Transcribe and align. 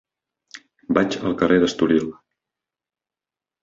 Vaig 0.99 1.19
al 1.21 1.37
carrer 1.43 1.61
d'Estoril. 1.67 2.11